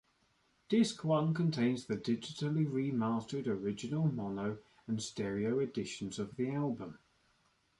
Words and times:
Disc 0.67 1.03
one 1.03 1.31
contains 1.35 1.85
the 1.85 1.95
digitally 1.95 2.65
remastered 2.65 3.45
original 3.45 4.07
mono 4.07 4.57
and 4.87 4.99
stereo 4.99 5.59
editions 5.59 6.17
of 6.17 6.37
the 6.37 6.49
album. 6.49 6.97